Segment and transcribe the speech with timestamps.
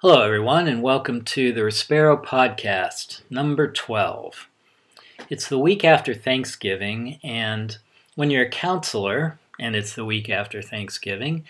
[0.00, 4.46] Hello, everyone, and welcome to the Respero Podcast, number 12.
[5.28, 7.76] It's the week after Thanksgiving, and
[8.14, 11.44] when you're a counselor and it's the week after Thanksgiving,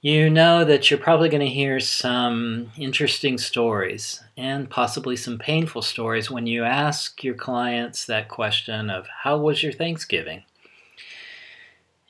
[0.00, 5.82] you know that you're probably going to hear some interesting stories and possibly some painful
[5.82, 10.44] stories when you ask your clients that question of, How was your Thanksgiving?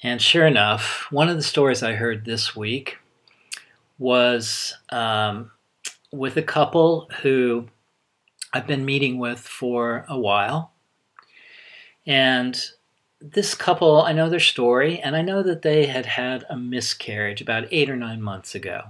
[0.02, 2.98] And sure enough, one of the stories I heard this week
[3.98, 5.51] was um,
[6.12, 7.66] with a couple who
[8.52, 10.72] I've been meeting with for a while.
[12.06, 12.60] And
[13.20, 17.40] this couple, I know their story, and I know that they had had a miscarriage
[17.40, 18.82] about eight or nine months ago.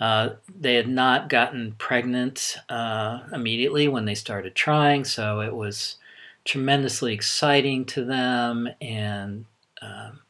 [0.00, 5.96] Uh, they had not gotten pregnant uh, immediately when they started trying, so it was
[6.44, 9.44] tremendously exciting to them and
[9.80, 10.20] um,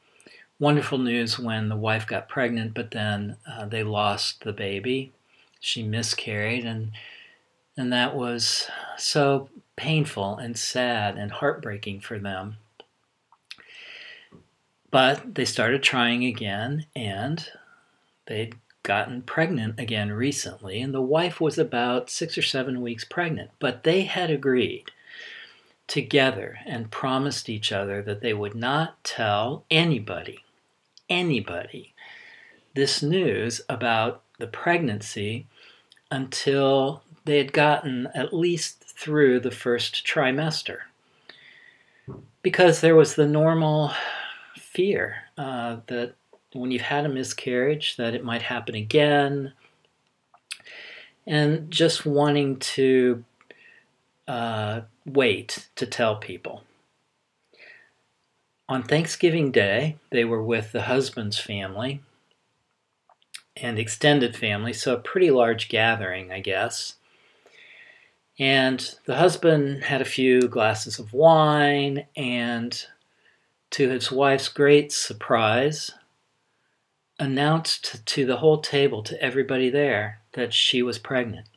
[0.58, 5.12] wonderful news when the wife got pregnant, but then uh, they lost the baby
[5.66, 6.92] she miscarried and
[7.76, 12.56] and that was so painful and sad and heartbreaking for them.
[14.90, 17.50] But they started trying again and
[18.26, 23.50] they'd gotten pregnant again recently, and the wife was about six or seven weeks pregnant.
[23.58, 24.84] But they had agreed
[25.88, 30.44] together and promised each other that they would not tell anybody,
[31.10, 31.92] anybody,
[32.74, 35.46] this news about the pregnancy
[36.10, 40.78] until they had gotten at least through the first trimester.
[42.42, 43.92] Because there was the normal
[44.56, 46.14] fear uh, that
[46.52, 49.52] when you've had a miscarriage, that it might happen again,
[51.26, 53.24] and just wanting to
[54.28, 56.62] uh, wait to tell people.
[58.68, 62.00] On Thanksgiving Day, they were with the husband's family,
[63.56, 66.94] and extended family, so a pretty large gathering, I guess.
[68.38, 72.86] And the husband had a few glasses of wine, and
[73.70, 75.90] to his wife's great surprise,
[77.18, 81.48] announced to the whole table, to everybody there, that she was pregnant.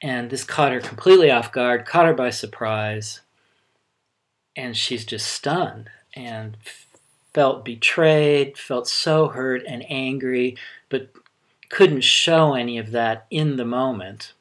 [0.00, 3.20] And this caught her completely off guard, caught her by surprise,
[4.56, 6.56] and she's just stunned and
[7.34, 10.56] felt betrayed, felt so hurt and angry,
[10.88, 11.10] but
[11.68, 14.34] couldn't show any of that in the moment,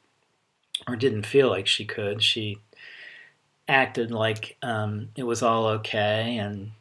[0.88, 2.22] or didn't feel like she could.
[2.22, 2.60] She
[3.68, 6.72] acted like um, it was all okay and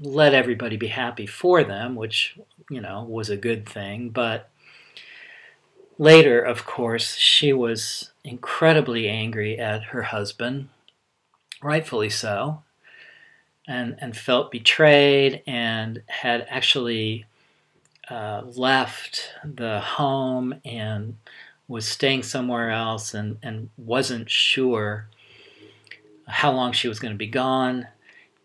[0.00, 2.36] let everybody be happy for them, which,
[2.68, 4.08] you know, was a good thing.
[4.10, 4.50] But
[5.98, 10.68] later, of course, she was incredibly angry at her husband,
[11.62, 12.62] rightfully so
[13.66, 17.26] and, and felt betrayed and had actually
[18.10, 21.16] uh, left the home and
[21.68, 25.08] was staying somewhere else and, and wasn't sure
[26.26, 27.86] how long she was going to be gone.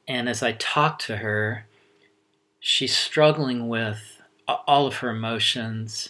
[0.08, 1.66] And as I talked to her,
[2.60, 6.10] she's struggling with all of her emotions,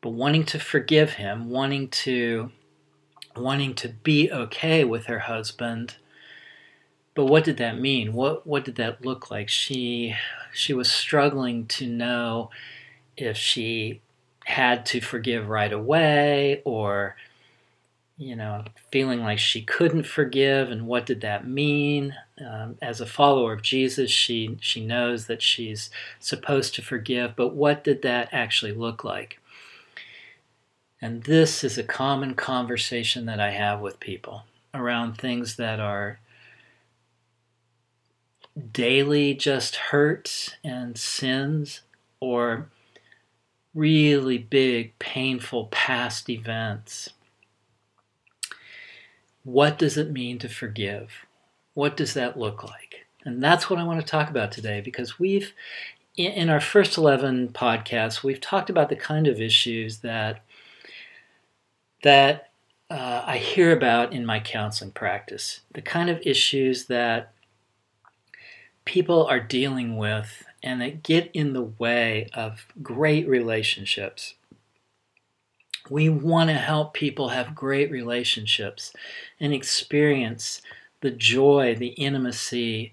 [0.00, 2.50] but wanting to forgive him, wanting to
[3.36, 5.96] wanting to be okay with her husband
[7.16, 8.12] but what did that mean?
[8.12, 9.48] What what did that look like?
[9.48, 10.14] She
[10.52, 12.50] she was struggling to know
[13.16, 14.02] if she
[14.44, 17.16] had to forgive right away or
[18.18, 22.14] you know feeling like she couldn't forgive and what did that mean
[22.46, 25.90] um, as a follower of jesus she she knows that she's
[26.20, 29.38] supposed to forgive but what did that actually look like
[31.02, 36.20] and this is a common conversation that i have with people around things that are
[38.72, 41.82] daily just hurts and sins
[42.20, 42.68] or
[43.74, 47.10] really big, painful past events.
[49.44, 51.26] What does it mean to forgive?
[51.74, 53.06] What does that look like?
[53.24, 55.52] And that's what I want to talk about today because we've,
[56.16, 60.42] in our first 11 podcasts, we've talked about the kind of issues that,
[62.02, 62.50] that
[62.88, 67.32] uh, I hear about in my counseling practice, the kind of issues that
[68.86, 74.34] people are dealing with and that get in the way of great relationships.
[75.90, 78.92] We want to help people have great relationships
[79.38, 80.62] and experience
[81.02, 82.92] the joy, the intimacy,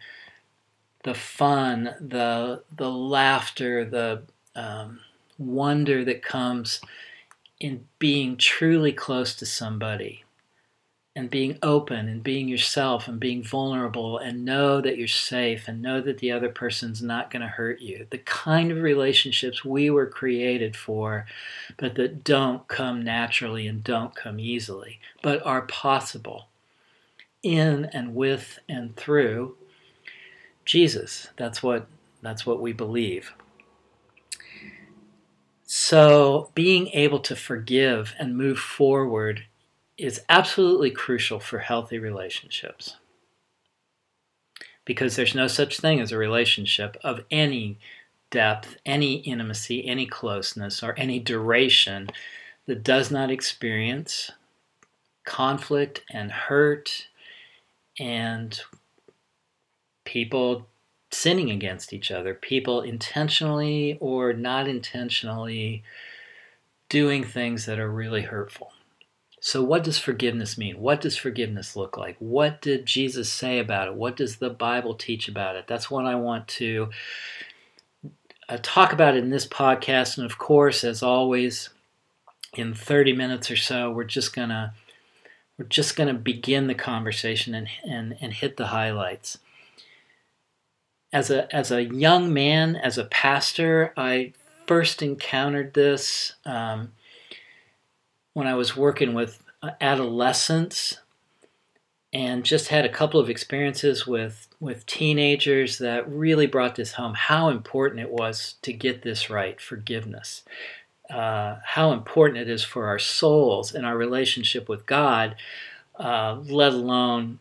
[1.04, 4.24] the fun, the the laughter, the
[4.56, 5.00] um,
[5.38, 6.81] wonder that comes
[7.60, 10.22] in being truly close to somebody
[11.15, 15.81] and being open and being yourself and being vulnerable and know that you're safe and
[15.81, 18.07] know that the other person's not going to hurt you.
[18.10, 21.27] The kind of relationships we were created for,
[21.77, 26.48] but that don't come naturally and don't come easily, but are possible
[27.44, 29.56] in and with and through
[30.66, 31.27] Jesus.
[31.38, 31.88] That's what
[32.24, 33.33] that's what we believe.
[35.66, 39.45] So, being able to forgive and move forward
[39.98, 42.98] is absolutely crucial for healthy relationships.
[44.86, 47.78] Because there's no such thing as a relationship of any
[48.31, 52.10] depth, any intimacy, any closeness, or any duration
[52.66, 54.31] that does not experience
[55.25, 57.07] conflict and hurt
[58.00, 58.60] and
[60.04, 60.68] people
[61.12, 65.84] sinning against each other, people intentionally or not intentionally
[66.90, 68.72] doing things that are really hurtful.
[69.45, 70.80] So, what does forgiveness mean?
[70.80, 72.16] What does forgiveness look like?
[72.19, 73.94] What did Jesus say about it?
[73.94, 75.68] What does the Bible teach about it?
[75.68, 76.92] That's what I want to
[78.48, 80.16] uh, talk about in this podcast.
[80.18, 81.72] And of course, as always,
[82.54, 84.75] in 30 minutes or so, we're just gonna
[85.57, 89.40] we're just gonna begin the conversation and and, and hit the highlights.
[91.12, 94.31] As a as a young man, as a pastor, I
[94.68, 96.36] first encountered this.
[96.45, 96.94] Um,
[98.33, 99.41] when I was working with
[99.80, 101.00] adolescents
[102.12, 107.13] and just had a couple of experiences with with teenagers that really brought this home
[107.13, 110.44] how important it was to get this right forgiveness
[111.09, 115.35] uh, how important it is for our souls and our relationship with god
[115.97, 117.39] uh, let alone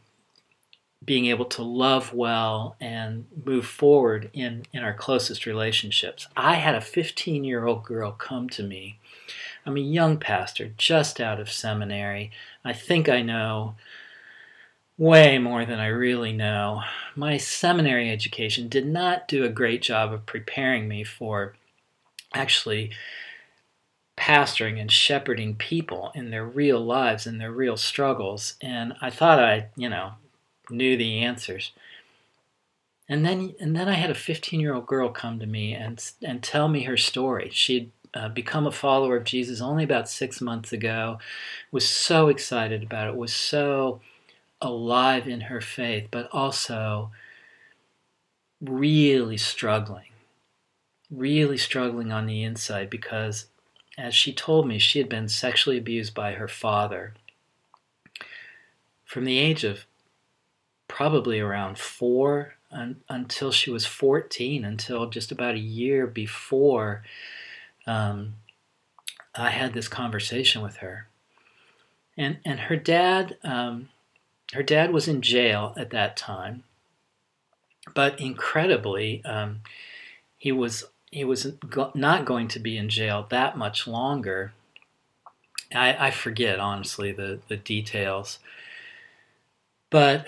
[1.05, 6.29] being able to love well and move forward in, in our closest relationships.
[6.37, 8.99] I had a 15 year old girl come to me
[9.64, 12.31] I'm a young pastor, just out of seminary.
[12.64, 13.76] I think I know
[14.99, 16.82] way more than I really know.
[17.14, 21.55] My seminary education did not do a great job of preparing me for
[22.35, 22.91] actually
[24.17, 28.55] pastoring and shepherding people in their real lives and their real struggles.
[28.61, 30.12] And I thought I, you know,
[30.70, 31.73] knew the answers.
[33.08, 36.03] And then, and then I had a 15 year old girl come to me and
[36.23, 37.50] and tell me her story.
[37.53, 41.19] She'd uh, become a follower of Jesus only about six months ago,
[41.70, 44.00] was so excited about it, was so
[44.61, 47.11] alive in her faith, but also
[48.61, 50.11] really struggling,
[51.11, 53.47] really struggling on the inside because,
[53.99, 57.15] as she told me, she had been sexually abused by her father
[59.05, 59.85] from the age of
[60.88, 67.03] probably around four un- until she was 14, until just about a year before
[67.87, 68.34] um,
[69.34, 71.08] I had this conversation with her,
[72.17, 73.88] and and her dad, um,
[74.52, 76.64] her dad was in jail at that time,
[77.94, 79.61] but incredibly, um,
[80.37, 81.52] he was he was
[81.94, 84.52] not going to be in jail that much longer.
[85.75, 88.38] I, I forget honestly the the details,
[89.90, 90.26] but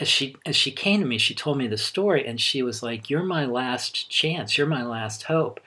[0.00, 2.82] as she as she came to me, she told me the story, and she was
[2.82, 4.56] like, "You're my last chance.
[4.56, 5.60] You're my last hope."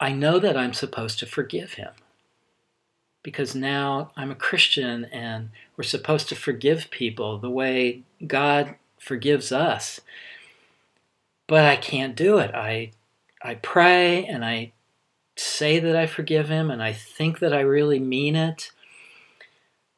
[0.00, 1.92] I know that I'm supposed to forgive him
[3.22, 9.52] because now I'm a Christian, and we're supposed to forgive people the way God forgives
[9.52, 10.00] us.
[11.46, 12.54] But I can't do it.
[12.54, 12.92] I
[13.42, 14.72] I pray and I
[15.36, 18.70] say that I forgive him, and I think that I really mean it.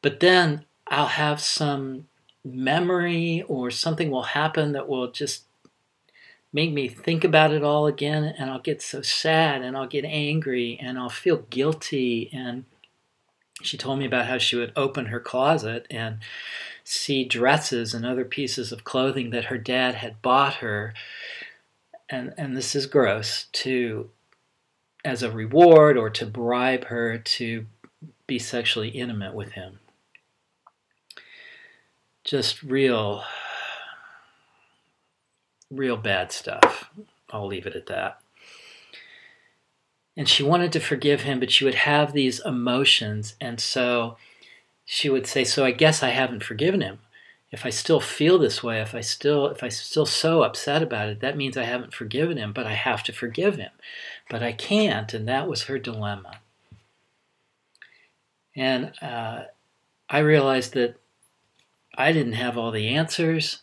[0.01, 2.07] But then I'll have some
[2.53, 5.43] memory or something will happen that will just
[6.53, 10.05] make me think about it all again and I'll get so sad and I'll get
[10.05, 12.29] angry and I'll feel guilty.
[12.33, 12.65] And
[13.61, 16.19] she told me about how she would open her closet and
[16.83, 20.93] see dresses and other pieces of clothing that her dad had bought her.
[22.09, 24.09] And and this is gross to
[25.03, 27.65] as a reward or to bribe her to
[28.25, 29.79] be sexually intimate with him
[32.27, 33.23] just real,
[35.71, 36.91] real bad stuff.
[37.31, 38.19] I'll leave it at that.
[40.15, 43.35] And she wanted to forgive him, but she would have these emotions.
[43.39, 44.17] And so
[44.85, 46.99] she would say, So I guess I haven't forgiven him.
[47.49, 51.07] If I still feel this way, if I still if I still so upset about
[51.07, 53.71] it, that means I haven't forgiven him, but I have to forgive him.
[54.29, 56.39] But I can't, and that was her dilemma.
[58.53, 59.43] And uh,
[60.09, 60.99] I realized that
[61.97, 63.61] I didn't have all the answers,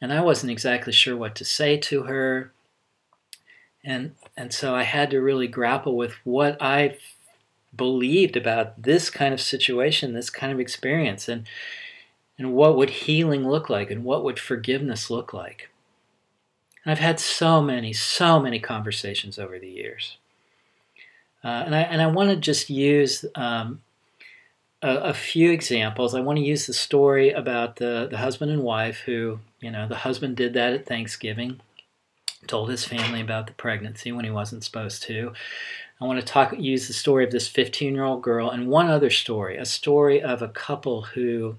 [0.00, 2.52] and I wasn't exactly sure what to say to her.
[3.84, 6.98] And, and so I had to really grapple with what I
[7.74, 11.46] believed about this kind of situation, this kind of experience, and
[12.38, 15.68] and what would healing look like, and what would forgiveness look like.
[16.84, 20.16] And I've had so many, so many conversations over the years,
[21.44, 23.80] uh, and I and I want to just use um,
[24.82, 26.14] a, a, few examples.
[26.14, 29.86] I want to use the story about the the husband and wife who, you know,
[29.86, 31.60] the husband did that at Thanksgiving,
[32.46, 35.32] told his family about the pregnancy when he wasn't supposed to.
[36.00, 38.88] I want to talk use the story of this 15 year old girl and one
[38.88, 41.56] other story, a story of a couple who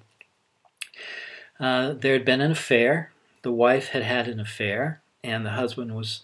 [1.60, 3.12] uh, there had been an affair.
[3.44, 6.22] The wife had had an affair, and the husband was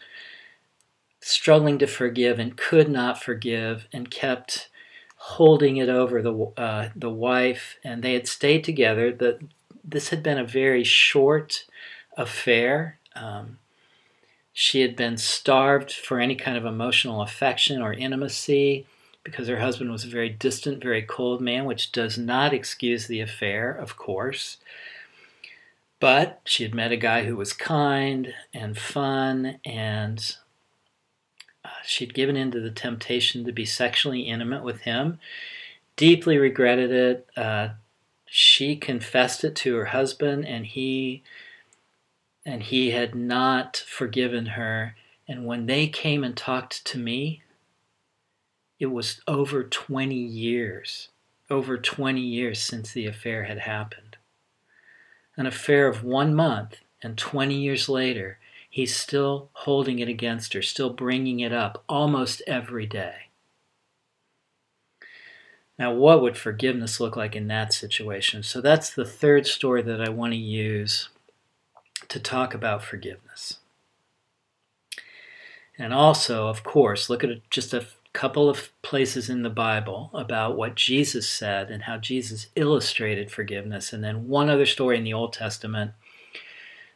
[1.21, 4.68] struggling to forgive and could not forgive and kept
[5.19, 7.77] holding it over the uh, the wife.
[7.83, 9.11] And they had stayed together.
[9.11, 9.39] That
[9.83, 11.65] this had been a very short
[12.17, 12.99] affair.
[13.15, 13.59] Um,
[14.53, 18.85] she had been starved for any kind of emotional affection or intimacy
[19.23, 23.21] because her husband was a very distant, very cold man, which does not excuse the
[23.21, 24.57] affair, of course.
[25.99, 30.35] But she had met a guy who was kind and fun, and
[31.85, 35.19] she'd given in to the temptation to be sexually intimate with him,
[35.95, 37.27] deeply regretted it.
[37.35, 37.69] Uh,
[38.25, 41.23] she confessed it to her husband, and he
[42.45, 44.95] and he had not forgiven her.
[45.27, 47.43] And when they came and talked to me,
[48.79, 51.09] it was over 20 years,
[51.49, 54.17] over 20 years since the affair had happened.
[55.37, 58.38] An affair of one month, and 20 years later,
[58.69, 63.29] he's still holding it against her, still bringing it up almost every day.
[65.77, 68.43] Now, what would forgiveness look like in that situation?
[68.43, 71.09] So, that's the third story that I want to use
[72.09, 73.59] to talk about forgiveness.
[75.77, 80.57] And also, of course, look at just a couple of places in the Bible about
[80.57, 83.93] what Jesus said and how Jesus illustrated forgiveness.
[83.93, 85.91] And then one other story in the Old Testament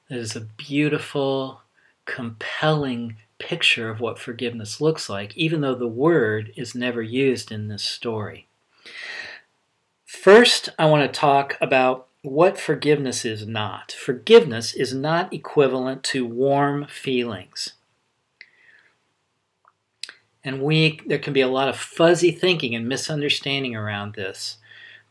[0.09, 1.61] that is a beautiful,
[2.05, 7.67] compelling picture of what forgiveness looks like, even though the word is never used in
[7.67, 8.47] this story.
[10.05, 13.91] First, I want to talk about what forgiveness is not.
[13.91, 17.73] Forgiveness is not equivalent to warm feelings.
[20.43, 24.57] And we there can be a lot of fuzzy thinking and misunderstanding around this.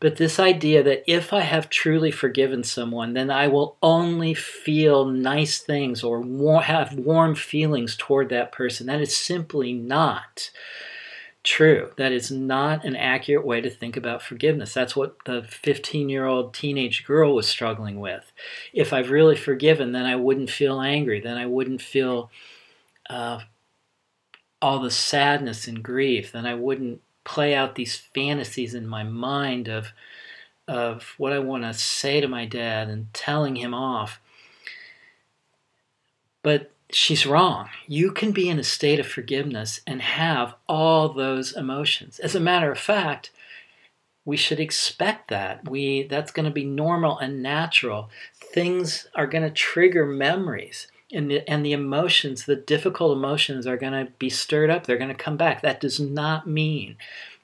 [0.03, 5.05] But this idea that if I have truly forgiven someone, then I will only feel
[5.05, 6.21] nice things or
[6.61, 10.51] have warm feelings toward that person, that is simply not
[11.41, 11.91] true.
[11.95, 14.73] That is not an accurate way to think about forgiveness.
[14.73, 18.29] That's what the 15 year old teenage girl was struggling with.
[18.73, 21.21] If I've really forgiven, then I wouldn't feel angry.
[21.21, 22.29] Then I wouldn't feel
[23.09, 23.39] uh,
[24.61, 26.33] all the sadness and grief.
[26.33, 29.93] Then I wouldn't play out these fantasies in my mind of,
[30.67, 34.19] of what I want to say to my dad and telling him off.
[36.41, 37.69] But she's wrong.
[37.87, 42.19] You can be in a state of forgiveness and have all those emotions.
[42.19, 43.31] As a matter of fact,
[44.25, 45.69] we should expect that.
[45.69, 48.09] We that's going to be normal and natural.
[48.35, 50.87] Things are going to trigger memories.
[51.13, 54.85] And the, and the emotions, the difficult emotions, are going to be stirred up.
[54.85, 55.61] They're going to come back.
[55.61, 56.97] That does not mean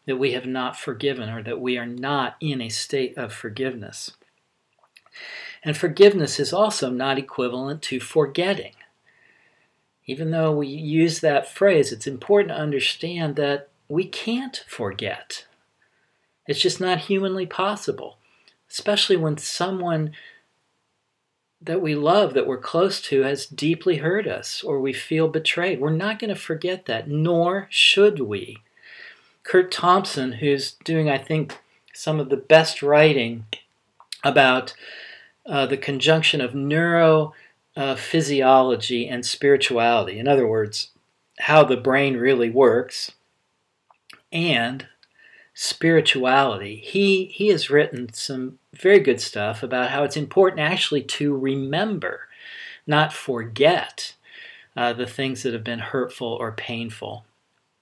[0.06, 4.12] that we have not forgiven or that we are not in a state of forgiveness.
[5.64, 8.74] And forgiveness is also not equivalent to forgetting
[10.10, 15.46] even though we use that phrase, it's important to understand that we can't forget.
[16.48, 18.18] It's just not humanly possible,
[18.72, 20.14] especially when someone
[21.62, 25.82] that we love, that we're close to, has deeply hurt us or we feel betrayed.
[25.82, 28.58] We're not going to forget that, nor should we.
[29.44, 31.58] Curt Thompson, who's doing, I think,
[31.94, 33.46] some of the best writing
[34.24, 34.74] about
[35.46, 37.34] uh, the conjunction of neuro
[37.75, 40.20] uh, and spirituality.
[40.20, 40.89] In other words,
[41.39, 43.12] how the brain really works
[44.32, 44.88] and
[45.62, 46.78] spirituality.
[46.78, 52.30] He he has written some very good stuff about how it's important actually to remember,
[52.88, 54.16] not forget,
[54.78, 57.25] uh, the things that have been hurtful or painful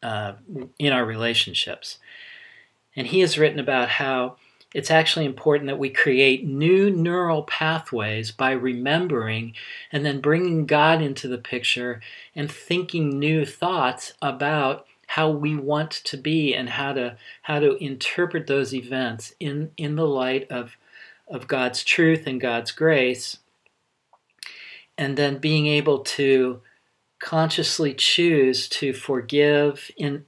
[0.01, 0.33] uh,
[0.79, 1.99] in our relationships.
[2.95, 4.37] And he has written about how
[4.73, 9.53] it's actually important that we create new neural pathways by remembering
[9.91, 12.01] and then bringing God into the picture
[12.35, 17.75] and thinking new thoughts about how we want to be and how to how to
[17.83, 20.77] interpret those events in in the light of
[21.27, 23.37] of God's truth and God's grace
[24.97, 26.61] and then being able to
[27.19, 30.25] consciously choose to forgive in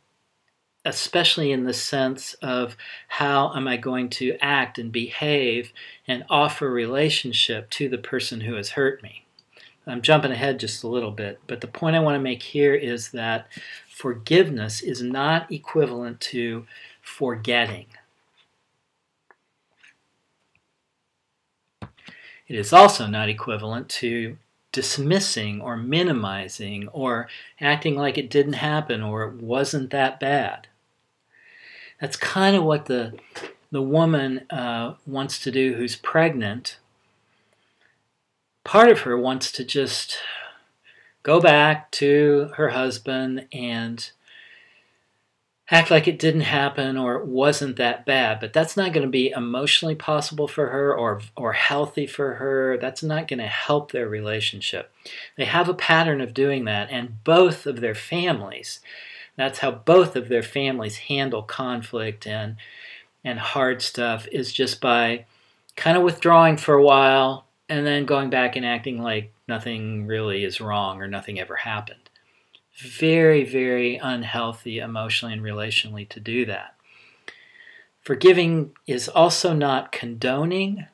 [0.86, 2.78] especially in the sense of
[3.10, 5.74] how am I going to act and behave
[6.08, 9.26] and offer relationship to the person who has hurt me.
[9.86, 12.76] I'm jumping ahead just a little bit, but the point I want to make here
[12.76, 13.48] is that
[14.00, 16.66] forgiveness is not equivalent to
[17.02, 17.86] forgetting.
[21.82, 24.38] It is also not equivalent to
[24.72, 27.28] dismissing or minimizing or
[27.60, 30.70] acting like it didn't happen or it wasn't that bad.
[32.00, 33.20] That's kind of what the
[33.70, 36.80] the woman uh, wants to do who's pregnant.
[38.64, 40.20] Part of her wants to just
[41.24, 44.12] go back to her husband and
[45.72, 48.40] act like it didn't happen or it wasn't that bad.
[48.40, 52.78] But that's not going to be emotionally possible for her or or healthy for her.
[52.78, 54.92] That's not going to help their relationship.
[55.38, 58.80] They have a pattern of doing that and both of their families
[59.40, 62.58] that's how both of their families handle conflict and
[63.24, 65.26] and hard stuff is just by
[65.78, 70.46] kind of withdrawing for a while and then going back and acting like nothing really
[70.46, 72.10] is wrong or nothing ever happened
[72.80, 76.76] very, very unhealthy emotionally and relationally to do that.
[78.00, 80.88] Forgiving is also not condoning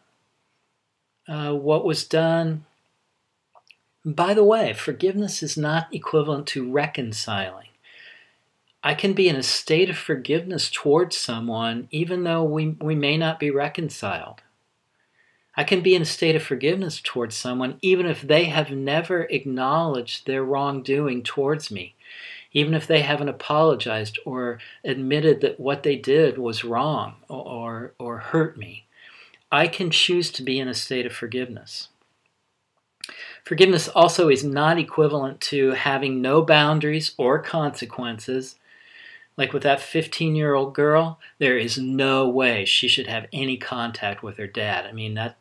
[1.28, 2.66] uh, what was done.
[4.04, 7.70] By the way, forgiveness is not equivalent to reconciling.
[8.84, 13.18] I can be in a state of forgiveness towards someone even though we, we may
[13.18, 14.42] not be reconciled.
[15.58, 19.24] I can be in a state of forgiveness towards someone even if they have never
[19.24, 21.96] acknowledged their wrongdoing towards me,
[22.52, 28.18] even if they haven't apologized or admitted that what they did was wrong or, or,
[28.18, 28.86] hurt me.
[29.52, 31.90] I can choose to be in a state of forgiveness.
[33.46, 38.56] Forgiveness also is not equivalent to having no boundaries or consequences.
[39.38, 43.58] Like with that 15 year old girl, there is no way she should have any
[43.58, 44.86] contact with her dad.
[44.86, 45.38] I mean, that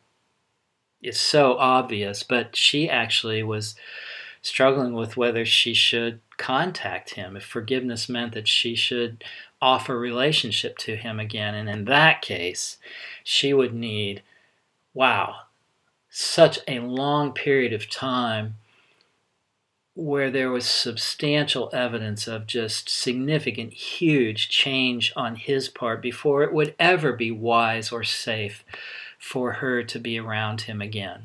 [1.01, 3.75] is so obvious, but she actually was
[4.41, 9.23] struggling with whether she should contact him if forgiveness meant that she should
[9.61, 12.77] offer relationship to him again and in that case
[13.23, 14.21] she would need
[14.93, 15.37] wow
[16.09, 18.55] such a long period of time
[19.95, 26.53] where there was substantial evidence of just significant huge change on his part before it
[26.53, 28.63] would ever be wise or safe
[29.25, 31.23] for her to be around him again.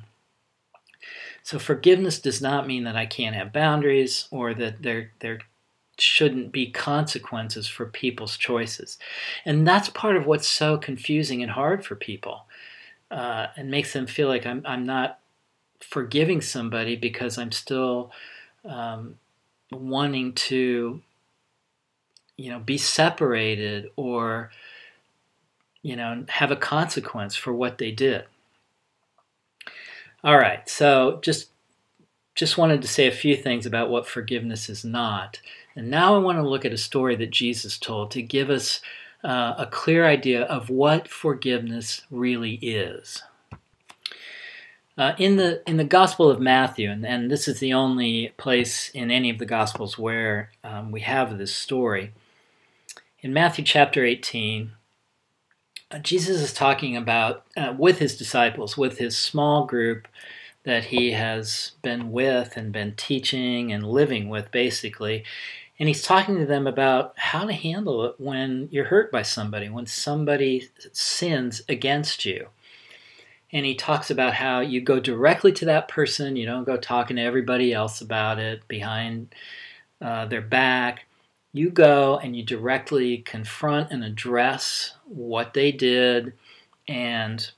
[1.43, 5.41] So forgiveness does not mean that I can't have boundaries or that there there
[5.99, 8.99] shouldn't be consequences for people's choices.
[9.45, 12.47] And that's part of what's so confusing and hard for people.
[13.11, 15.19] Uh, and makes them feel like I'm, I'm not
[15.81, 18.13] forgiving somebody because I'm still
[18.65, 19.17] um,
[19.71, 21.03] wanting to,
[22.39, 24.53] you know, be separated or
[25.83, 28.25] you know, have a consequence for what they did.
[30.23, 31.49] All right, so just
[32.35, 35.41] just wanted to say a few things about what forgiveness is not.
[35.75, 38.81] And now I want to look at a story that Jesus told to give us
[39.23, 43.23] uh, a clear idea of what forgiveness really is.
[44.99, 48.91] Uh, in the in the Gospel of Matthew, and, and, this is the only place
[48.91, 52.13] in any of the Gospels where um, we have this story.
[53.21, 54.75] In Matthew chapter 18, uh,
[55.99, 60.07] Jesus is talking about uh, with his disciples, with his small group
[60.65, 65.25] that he has been with and been teaching and living with, basically.
[65.79, 69.69] And he's talking to them about how to handle it when you're hurt by somebody,
[69.69, 72.49] when somebody sins against you.
[73.53, 77.17] And he talks about how you go directly to that person, you don't go talking
[77.17, 79.35] to everybody else about it behind
[80.01, 81.07] uh, their back
[81.53, 86.33] you go and you directly confront and address what they did
[86.89, 87.51] and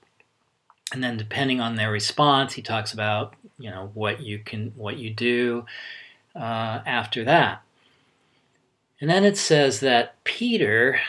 [0.92, 4.96] and then depending on their response he talks about you know what you can what
[4.96, 5.64] you do
[6.34, 7.62] uh, after that.
[9.00, 11.00] And then it says that peter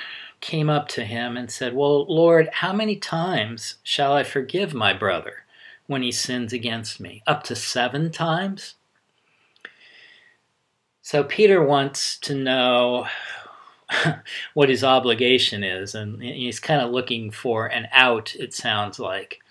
[0.41, 4.93] came up to him and said well lord how many times shall i forgive my
[4.93, 5.43] brother
[5.87, 7.21] when he sins against me?
[7.27, 8.75] Up to seven times
[11.03, 13.07] so Peter wants to know
[14.53, 19.41] what his obligation is, and he's kind of looking for an out, it sounds like.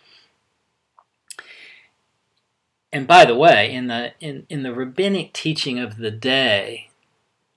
[2.90, 6.88] And by the way, in the in, in the rabbinic teaching of the day,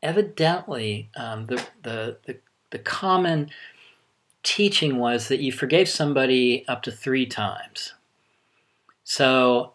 [0.03, 2.38] evidently um, the, the, the
[2.71, 3.49] the common
[4.43, 7.93] teaching was that you forgave somebody up to three times.
[9.05, 9.71] So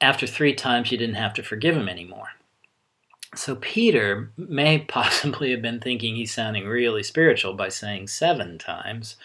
[0.00, 2.28] after three times, you didn't have to forgive them anymore.
[3.38, 9.16] So Peter may possibly have been thinking he's sounding really spiritual by saying seven times.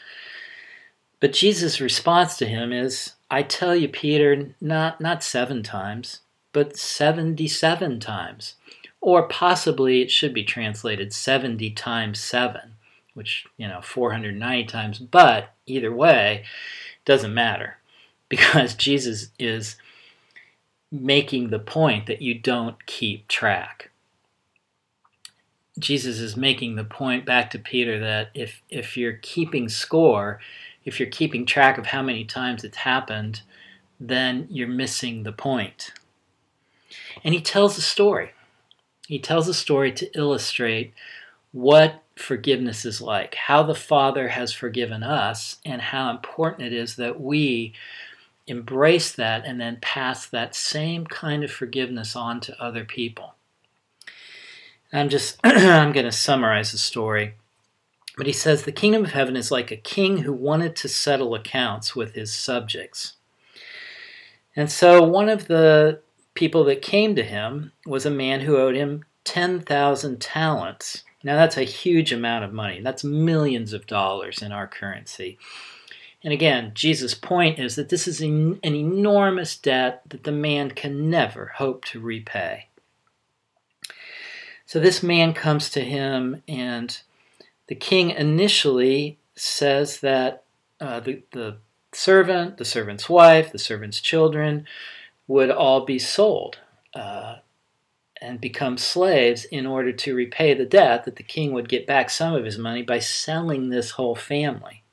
[1.19, 6.22] But Jesus' response to him is, I tell you, Peter, not, not seven times,
[6.54, 8.56] but 77 times.
[9.02, 12.76] Or possibly it should be translated 70 times 7,
[13.13, 15.00] which, you know, 490 times.
[15.00, 16.45] But either way,
[17.06, 17.78] doesn't matter
[18.30, 19.76] because Jesus is
[20.91, 23.88] making the point that you don't keep track.
[25.79, 30.39] Jesus is making the point back to Peter that if if you're keeping score,
[30.85, 33.41] if you're keeping track of how many times it's happened,
[33.99, 35.91] then you're missing the point.
[37.23, 38.31] And he tells a story.
[39.07, 40.93] He tells a story to illustrate
[41.51, 46.95] what forgiveness is like, how the Father has forgiven us, and how important it is
[46.97, 47.73] that we
[48.47, 53.35] embrace that and then pass that same kind of forgiveness on to other people.
[54.91, 57.36] I'm just I'm going to summarize the story.
[58.17, 61.36] But he says the kingdom of heaven is like a king who wanted to settle
[61.36, 63.13] accounts with his subjects.
[64.56, 66.02] And so one of the
[66.34, 71.04] people that came to him was a man who owed him 10,000 talents.
[71.23, 72.82] Now, that's a huge amount of money.
[72.82, 75.38] That's millions of dollars in our currency.
[76.23, 81.10] And again, Jesus' point is that this is an enormous debt that the man can
[81.10, 82.68] never hope to repay.
[84.69, 86.95] So this man comes to him, and
[87.65, 90.43] the king initially says that
[90.79, 91.58] uh, the, the
[91.91, 94.67] servant, the servant's wife, the servant's children
[95.27, 96.60] would all be sold
[96.93, 97.38] uh,
[98.21, 102.12] and become slaves in order to repay the debt that the king would get back
[102.12, 104.84] some of his money by selling this whole family.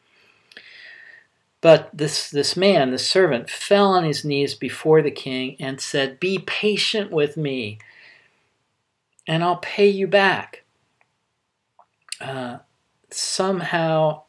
[1.61, 6.19] But this, this man, the servant, fell on his knees before the king and said,
[6.19, 7.79] Be patient with me,
[9.27, 10.65] and I'll pay you back.
[12.21, 12.59] Uh,
[13.11, 14.23] somehow,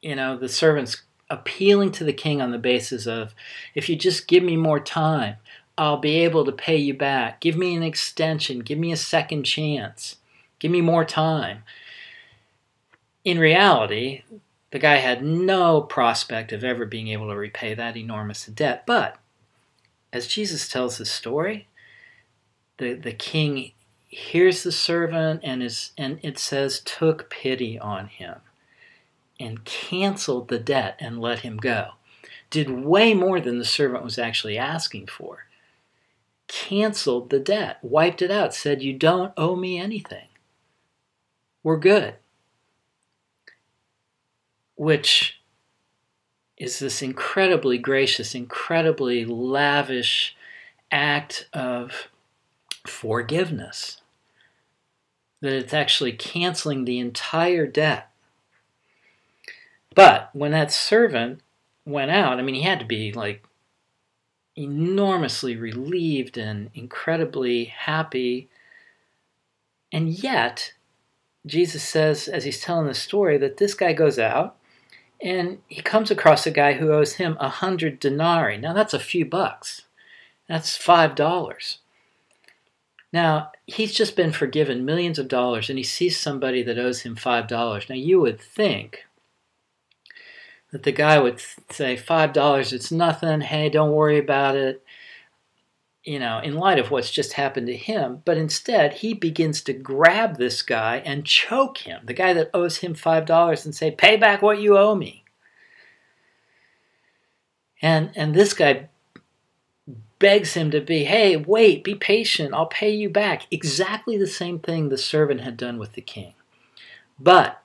[0.00, 3.34] you know, the servant's appealing to the king on the basis of,
[3.74, 5.36] if you just give me more time,
[5.78, 7.40] I'll be able to pay you back.
[7.40, 8.60] Give me an extension.
[8.60, 10.16] Give me a second chance.
[10.58, 11.64] Give me more time.
[13.24, 14.22] In reality,
[14.70, 18.84] the guy had no prospect of ever being able to repay that enormous debt.
[18.86, 19.18] But
[20.12, 21.66] as Jesus tells the story,
[22.78, 23.72] the, the king
[24.06, 28.36] hears the servant and is and it says took pity on him
[29.38, 31.90] and canceled the debt and let him go.
[32.48, 35.46] Did way more than the servant was actually asking for
[36.48, 40.28] canceled the debt, wiped it out, said, You don't owe me anything.
[41.62, 42.14] We're good.
[44.76, 45.40] Which
[46.56, 50.36] is this incredibly gracious, incredibly lavish
[50.90, 52.08] act of
[52.88, 54.00] forgiveness.
[55.40, 58.10] That it's actually canceling the entire debt.
[59.94, 61.40] But when that servant
[61.84, 63.44] went out, I mean, he had to be like
[64.56, 68.48] enormously relieved and incredibly happy.
[69.92, 70.72] And yet,
[71.46, 74.56] Jesus says, as he's telling the story, that this guy goes out
[75.22, 78.58] and he comes across a guy who owes him a hundred denarii.
[78.58, 79.82] Now, that's a few bucks.
[80.48, 81.78] That's five dollars.
[83.16, 87.16] Now, he's just been forgiven millions of dollars and he sees somebody that owes him
[87.16, 87.88] five dollars.
[87.88, 89.06] Now, you would think
[90.70, 93.40] that the guy would say five dollars it's nothing.
[93.40, 94.84] Hey don't worry about it.
[96.04, 99.72] You know in light of what's just happened to him but instead he begins to
[99.72, 102.02] grab this guy and choke him.
[102.04, 105.24] The guy that owes him five dollars and say pay back what you owe me.
[107.80, 108.90] And and this guy
[110.18, 112.54] begs him to be hey wait be patient.
[112.54, 113.46] I'll pay you back.
[113.50, 116.34] Exactly the same thing the servant had done with the king.
[117.18, 117.62] But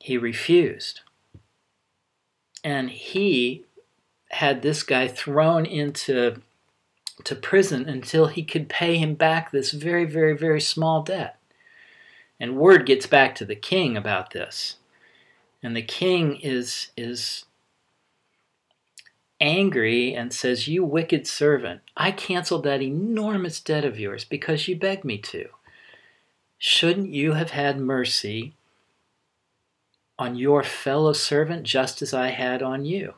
[0.00, 1.00] he refused.
[2.64, 3.64] And he
[4.30, 6.42] had this guy thrown into
[7.24, 11.38] to prison until he could pay him back this very very very small debt.
[12.40, 14.76] And word gets back to the king about this.
[15.62, 17.44] And the king is is
[19.40, 24.76] angry and says you wicked servant i canceled that enormous debt of yours because you
[24.76, 25.48] begged me to
[26.58, 28.54] shouldn't you have had mercy
[30.18, 33.14] on your fellow servant just as I had on you.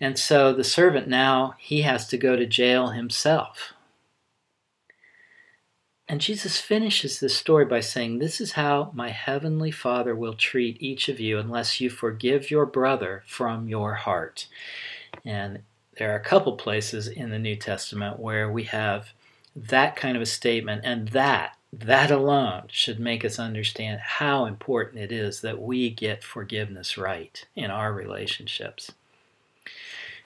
[0.00, 3.72] And so the servant now, he has to go to jail himself.
[6.08, 10.80] And Jesus finishes this story by saying, This is how my heavenly Father will treat
[10.82, 14.46] each of you unless you forgive your brother from your heart.
[15.24, 15.60] And
[15.98, 19.10] there are a couple places in the New Testament where we have
[19.54, 25.02] that kind of a statement and that that alone should make us understand how important
[25.02, 28.92] it is that we get forgiveness right in our relationships.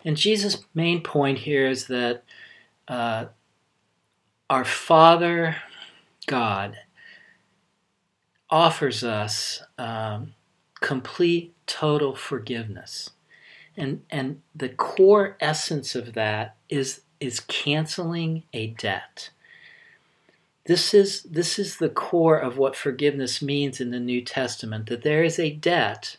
[0.04, 2.22] And Jesus' main point here is that
[2.86, 3.26] uh,
[4.48, 5.56] our Father
[6.32, 6.78] God
[8.48, 10.32] offers us um,
[10.80, 13.10] complete, total forgiveness.
[13.76, 19.28] And, and the core essence of that is, is canceling a debt.
[20.64, 25.02] This is, this is the core of what forgiveness means in the New Testament that
[25.02, 26.16] there is a debt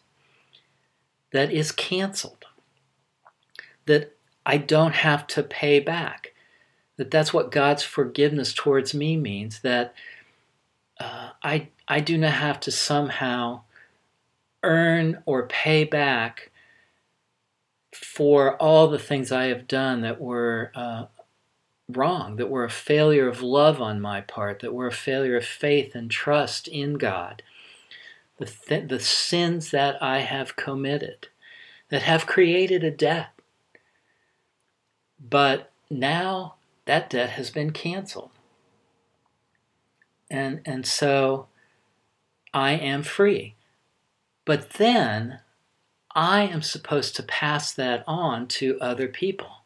[1.32, 2.46] that is canceled,
[3.88, 6.33] that I don't have to pay back.
[6.98, 9.96] That that's what God's forgiveness towards me means, that
[11.00, 13.62] uh, I, I do not have to somehow
[14.62, 16.52] earn or pay back
[17.94, 21.06] for all the things I have done that were uh,
[21.90, 25.46] wrong, that were a failure of love on my part, that were a failure of
[25.46, 27.44] faith and trust in God.
[28.38, 31.28] The, th- the sins that I have committed
[31.90, 33.30] that have created a debt.
[35.20, 38.32] But now that debt has been canceled.
[40.30, 41.48] And, and so
[42.54, 43.56] I am free.
[44.46, 45.40] But then
[46.16, 49.64] I am supposed to pass that on to other people.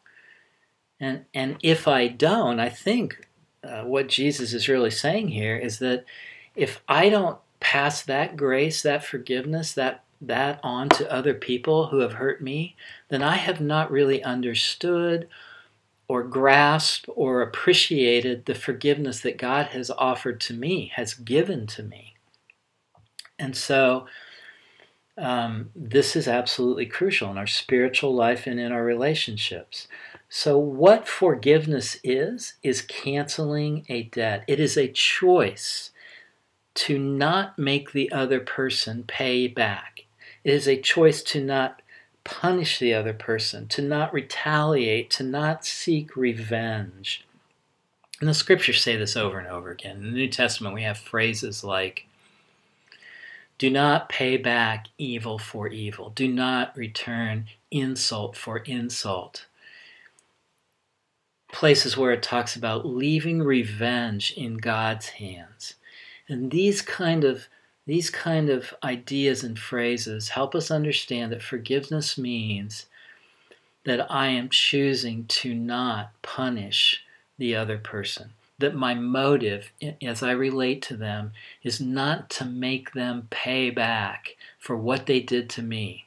[1.00, 3.26] And, and if I don't, I think
[3.62, 6.04] uh, what Jesus is really saying here is that
[6.54, 11.98] if I don't pass that grace, that forgiveness, that that on to other people who
[12.00, 12.74] have hurt me,
[13.08, 15.28] then I have not really understood
[16.08, 21.82] or grasped or appreciated the forgiveness that God has offered to me, has given to
[21.82, 22.14] me.
[23.38, 24.06] And so
[25.18, 29.88] um, this is absolutely crucial in our spiritual life and in our relationships.
[30.28, 34.44] So, what forgiveness is, is canceling a debt.
[34.46, 35.90] It is a choice
[36.74, 40.04] to not make the other person pay back.
[40.44, 41.82] It is a choice to not
[42.28, 47.24] punish the other person, to not retaliate, to not seek revenge.
[48.20, 49.96] And the scriptures say this over and over again.
[49.96, 52.04] In the New Testament, we have phrases like,
[53.56, 56.10] do not pay back evil for evil.
[56.10, 59.46] Do not return insult for insult.
[61.50, 65.74] Places where it talks about leaving revenge in God's hands.
[66.28, 67.48] And these kind of
[67.88, 72.84] these kind of ideas and phrases help us understand that forgiveness means
[73.86, 77.02] that I am choosing to not punish
[77.38, 79.72] the other person that my motive
[80.02, 85.20] as I relate to them is not to make them pay back for what they
[85.20, 86.04] did to me.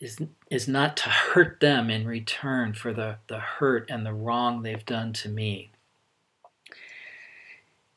[0.00, 0.18] Is,
[0.50, 4.86] is not to hurt them in return for the, the hurt and the wrong they've
[4.86, 5.70] done to me.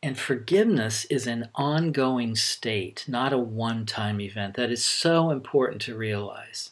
[0.03, 4.55] And forgiveness is an ongoing state, not a one time event.
[4.55, 6.71] That is so important to realize.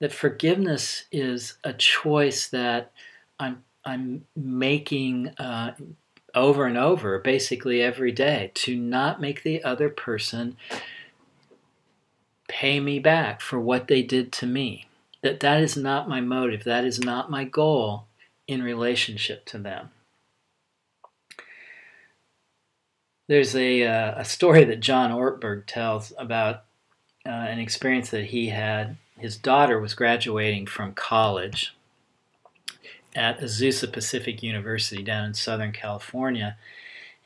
[0.00, 2.92] That forgiveness is a choice that
[3.38, 5.72] I'm I'm making uh,
[6.34, 10.56] over and over, basically every day, to not make the other person
[12.48, 14.88] pay me back for what they did to me.
[15.22, 16.64] That that is not my motive.
[16.64, 18.06] That is not my goal
[18.46, 19.90] in relationship to them.
[23.28, 26.64] There's a, uh, a story that John Ortberg tells about
[27.26, 28.96] uh, an experience that he had.
[29.18, 31.74] His daughter was graduating from college
[33.14, 36.56] at Azusa Pacific University down in Southern California.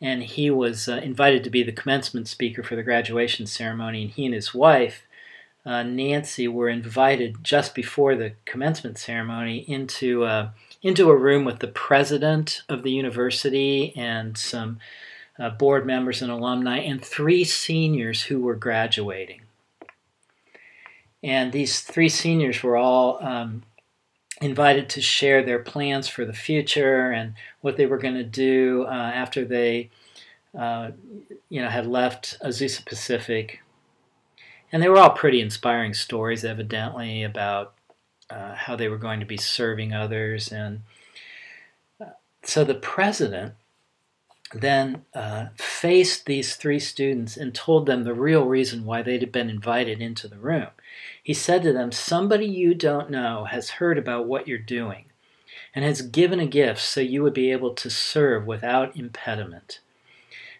[0.00, 4.02] And he was uh, invited to be the commencement speaker for the graduation ceremony.
[4.02, 5.04] And he and his wife,
[5.64, 10.50] uh, Nancy, were invited just before the commencement ceremony into, uh,
[10.82, 14.80] into a room with the president of the university and some
[15.38, 19.42] uh, board members and alumni, and three seniors who were graduating.
[21.22, 23.62] And these three seniors were all um,
[24.40, 28.84] invited to share their plans for the future and what they were going to do
[28.88, 29.90] uh, after they,
[30.58, 30.90] uh,
[31.48, 33.60] you know, had left Azusa Pacific.
[34.72, 37.74] And they were all pretty inspiring stories, evidently, about
[38.30, 40.50] uh, how they were going to be serving others.
[40.50, 40.82] And
[42.00, 42.06] uh,
[42.42, 43.54] so the president
[44.54, 49.50] then uh, faced these three students and told them the real reason why they'd been
[49.50, 50.68] invited into the room.
[51.22, 55.06] He said to them, Somebody you don't know has heard about what you're doing
[55.74, 59.80] and has given a gift so you would be able to serve without impediment.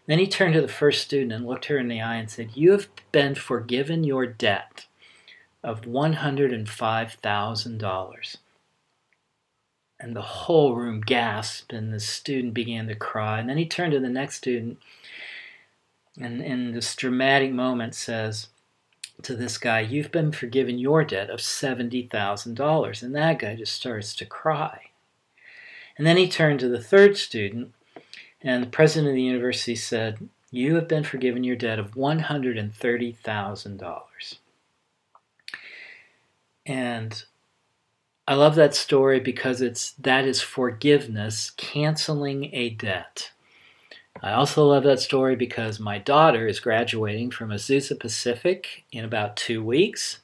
[0.07, 2.51] Then he turned to the first student and looked her in the eye and said,
[2.55, 4.87] You have been forgiven your debt
[5.63, 8.37] of $105,000.
[10.03, 13.39] And the whole room gasped, and the student began to cry.
[13.39, 14.79] And then he turned to the next student,
[16.21, 18.49] and in this dramatic moment says
[19.23, 23.03] to this guy, You've been forgiven your debt of $70,000.
[23.03, 24.91] And that guy just starts to cry.
[25.97, 27.73] And then he turned to the third student,
[28.41, 34.35] and the president of the university said, You have been forgiven your debt of $130,000.
[36.67, 37.25] And
[38.27, 43.33] I love that story because it's that is forgiveness canceling a debt.
[44.23, 49.37] I also love that story because my daughter is graduating from Azusa Pacific in about
[49.37, 50.21] two weeks.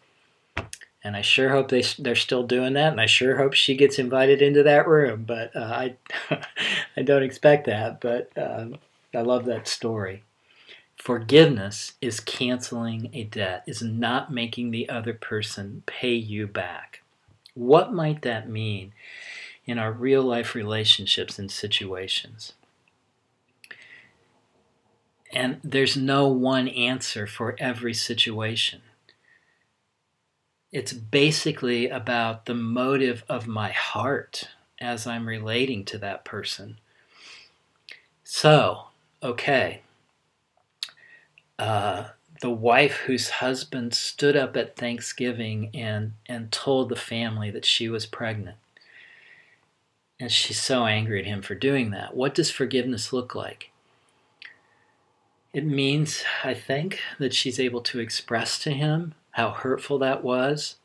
[1.02, 2.92] And I sure hope they, they're still doing that.
[2.92, 5.24] And I sure hope she gets invited into that room.
[5.26, 5.96] But uh, I,
[6.96, 8.00] I don't expect that.
[8.00, 8.76] But um,
[9.12, 10.22] I love that story.
[10.96, 17.02] Forgiveness is canceling a debt, is not making the other person pay you back.
[17.58, 18.92] What might that mean
[19.66, 22.52] in our real life relationships and situations?
[25.32, 28.82] And there's no one answer for every situation.
[30.70, 36.78] It's basically about the motive of my heart as I'm relating to that person.
[38.22, 38.84] So,
[39.20, 39.82] okay,
[41.58, 47.64] uh, the wife whose husband stood up at Thanksgiving and, and told the family that
[47.64, 48.56] she was pregnant.
[50.20, 52.16] And she's so angry at him for doing that.
[52.16, 53.70] What does forgiveness look like?
[55.52, 60.76] It means, I think, that she's able to express to him how hurtful that was,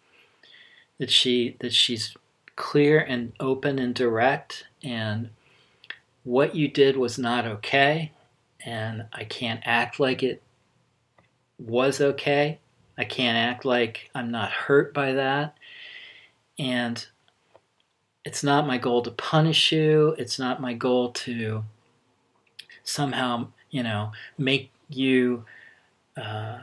[0.99, 2.15] that she that she's
[2.55, 5.29] clear and open and direct and
[6.23, 8.11] what you did was not okay
[8.63, 10.41] and I can't act like it
[11.65, 12.59] was okay.
[12.97, 15.57] I can't act like I'm not hurt by that.
[16.59, 17.05] And
[18.25, 20.15] it's not my goal to punish you.
[20.17, 21.63] It's not my goal to
[22.83, 25.45] somehow, you know, make you
[26.15, 26.59] uh,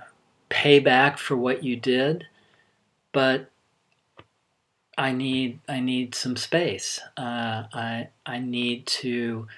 [0.49, 2.27] pay back for what you did.
[3.13, 3.51] But
[4.97, 7.01] I need I need some space.
[7.17, 9.49] Uh, I I need to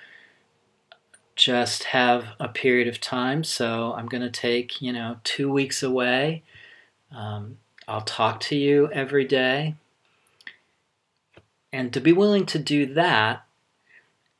[1.36, 3.44] just have a period of time.
[3.44, 6.42] So I'm going to take, you know, two weeks away.
[7.10, 9.74] Um, I'll talk to you every day.
[11.72, 13.44] And to be willing to do that,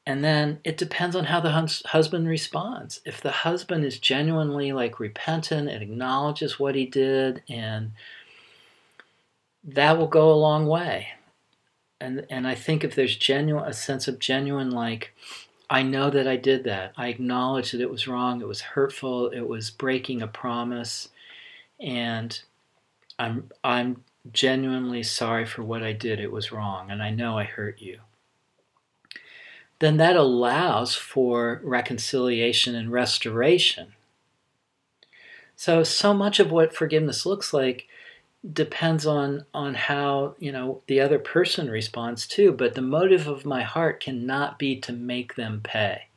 [0.05, 3.01] and then it depends on how the hus- husband responds.
[3.05, 7.93] If the husband is genuinely like repentant and acknowledges what he did, and
[9.65, 11.09] that will go a long way.
[12.01, 15.15] And and I think if there's genuine a sense of genuine like
[15.73, 16.93] I know that I did that.
[16.99, 18.43] I acknowledge that it was wrong.
[18.43, 19.31] It was hurtful.
[19.31, 21.09] It was breaking a promise,
[21.81, 22.39] and
[23.19, 26.21] I'm I'm genuinely sorry for what I did.
[26.21, 28.01] It was wrong, and I know I hurt you.
[29.79, 33.95] Then that allows for reconciliation and restoration.
[35.57, 37.89] So so much of what forgiveness looks like
[38.51, 43.47] depends on on how you know the other person responds too but the motive of
[43.47, 46.09] my heart cannot be to make them pay.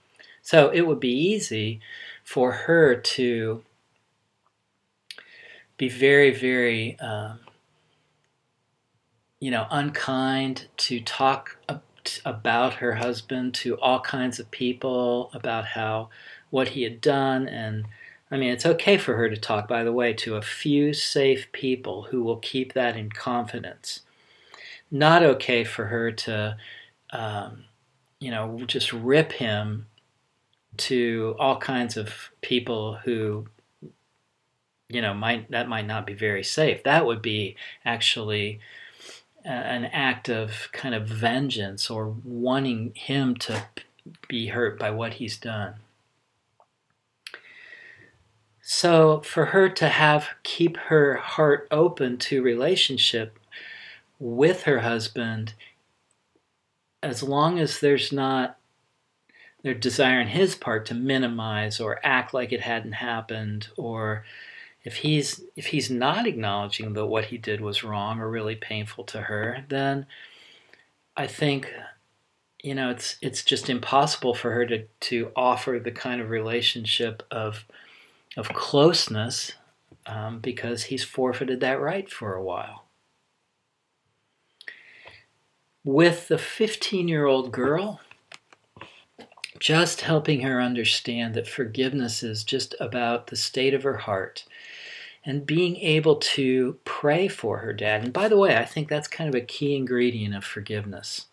[0.42, 1.82] So it would be easy
[2.24, 3.64] for her to
[5.78, 7.40] be very very um,
[9.40, 11.58] you know unkind to talk
[12.26, 16.10] about her husband to all kinds of people about how
[16.50, 17.86] what he had done and
[18.32, 21.52] I mean, it's okay for her to talk, by the way, to a few safe
[21.52, 24.02] people who will keep that in confidence.
[24.90, 26.58] Not okay for her to,
[27.12, 27.66] um,
[28.20, 29.86] you know, just rip him
[30.78, 33.48] to all kinds of people who,
[34.90, 36.84] you know, might that might not be very safe.
[36.84, 38.60] That would be actually
[39.44, 43.64] an act of kind of vengeance or wanting him to
[44.28, 45.76] be hurt by what he's done.
[48.68, 53.38] So for her to have keep her heart open to relationship
[54.18, 55.54] with her husband
[57.04, 58.58] as long as there's not
[59.62, 64.26] their desire on his part to minimize or act like it hadn't happened or
[64.84, 69.04] if he's if he's not acknowledging that what he did was wrong or really painful
[69.04, 70.08] to her then
[71.16, 71.72] i think
[72.64, 77.22] you know it's it's just impossible for her to to offer the kind of relationship
[77.30, 77.64] of
[78.38, 79.54] of closeness
[80.06, 82.86] um, because he's forfeited that right for a while.
[85.84, 88.02] With the 15 year old girl,
[89.60, 94.46] just helping her understand that forgiveness is just about the state of her heart
[95.26, 98.04] and being able to pray for her dad.
[98.04, 101.28] And by the way, I think that's kind of a key ingredient of forgiveness.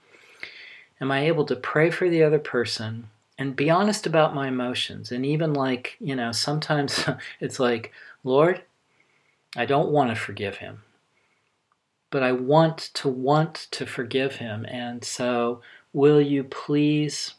[1.01, 3.09] am I able to pray for the other person
[3.39, 5.11] and be honest about my emotions?
[5.13, 7.05] And even like, you know, sometimes
[7.41, 7.93] it's like,
[8.25, 8.63] Lord,
[9.57, 10.83] I don't want to forgive him,
[12.11, 14.65] but I want to want to forgive him.
[14.67, 15.61] And so,
[15.93, 17.35] will you please,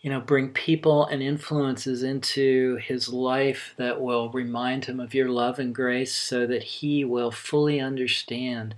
[0.00, 5.28] you know, bring people and influences into his life that will remind him of your
[5.28, 8.74] love and grace so that he will fully understand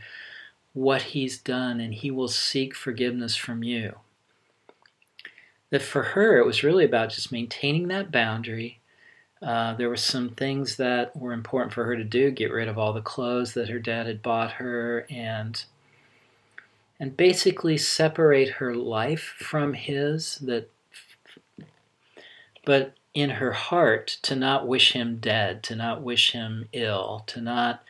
[0.72, 3.96] what he's done and he will seek forgiveness from you.
[5.72, 8.78] That for her, it was really about just maintaining that boundary.
[9.40, 12.78] Uh, there were some things that were important for her to do get rid of
[12.78, 15.64] all the clothes that her dad had bought her and
[17.00, 20.70] and basically separate her life from his that
[22.64, 27.40] but in her heart to not wish him dead to not wish him ill to
[27.40, 27.82] not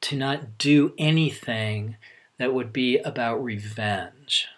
[0.00, 1.96] to not do anything
[2.38, 4.48] that would be about revenge.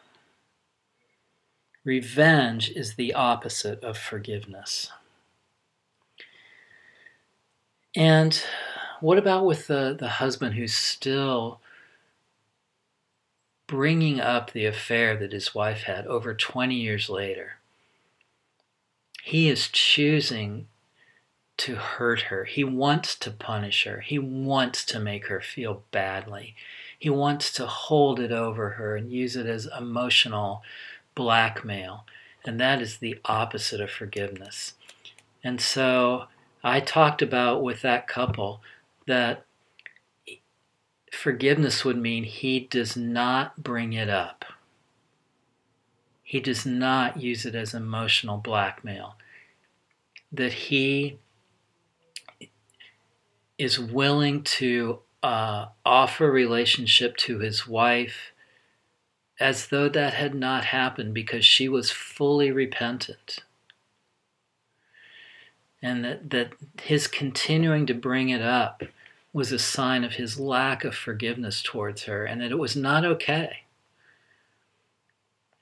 [1.85, 4.91] Revenge is the opposite of forgiveness.
[7.97, 8.43] And
[9.01, 11.61] what about with the, the husband who's still
[13.67, 17.57] bringing up the affair that his wife had over 20 years later?
[19.23, 20.69] He is choosing
[21.59, 22.45] to hurt her.
[22.45, 24.01] He wants to punish her.
[24.01, 26.55] He wants to make her feel badly.
[26.99, 30.63] He wants to hold it over her and use it as emotional
[31.15, 32.05] blackmail.
[32.45, 34.75] And that is the opposite of forgiveness.
[35.45, 36.25] And so
[36.63, 38.63] I talked about with that couple
[39.07, 39.45] that
[41.13, 44.45] forgiveness would mean he does not bring it up.
[46.23, 49.17] He does not use it as emotional blackmail.
[50.33, 51.19] That he
[53.59, 58.33] is willing to uh, offer relationship to his wife
[59.41, 63.39] as though that had not happened because she was fully repentant.
[65.83, 68.83] And that, that his continuing to bring it up
[69.33, 73.05] was a sign of his lack of forgiveness towards her, and that it was not
[73.05, 73.63] okay.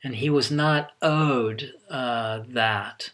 [0.03, 3.11] And he was not owed uh, that.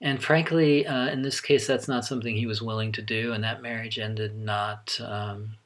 [0.00, 3.42] And frankly, uh, in this case, that's not something he was willing to do, and
[3.42, 5.56] that marriage ended not um,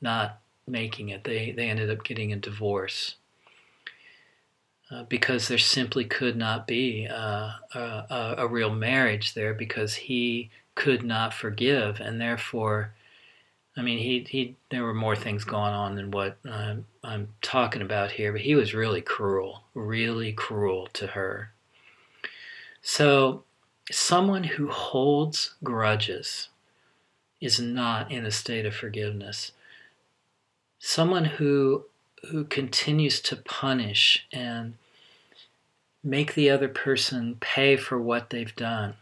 [0.00, 1.24] not making it.
[1.24, 3.16] They they ended up getting a divorce
[4.90, 10.50] uh, because there simply could not be uh, a, a, real marriage there because he
[10.76, 12.94] could not forgive, and therefore,
[13.76, 17.82] I mean, he he there were more things going on than what I'm, I'm talking
[17.82, 21.50] about here, but he was really cruel, really cruel to her.
[22.82, 23.42] So
[23.90, 26.48] someone who holds grudges
[27.40, 29.52] is not in a state of forgiveness.
[30.88, 31.86] Someone who
[32.30, 34.74] who continues to punish and
[36.04, 38.94] make the other person pay for what they've done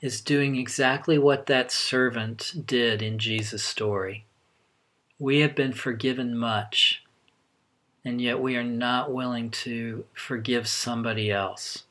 [0.00, 4.26] is doing exactly what that servant did in Jesus' story.
[5.18, 7.02] We have been forgiven much,
[8.04, 11.82] and yet we are not willing to forgive somebody else.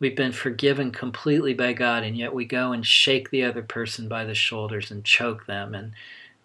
[0.00, 4.08] We've been forgiven completely by God, and yet we go and shake the other person
[4.08, 5.92] by the shoulders and choke them and